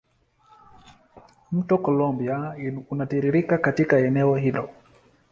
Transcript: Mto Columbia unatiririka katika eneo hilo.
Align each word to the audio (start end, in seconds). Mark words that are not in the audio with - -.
Mto 1.51 1.77
Columbia 1.81 2.55
unatiririka 2.89 3.57
katika 3.57 3.97
eneo 3.99 4.35
hilo. 4.35 4.69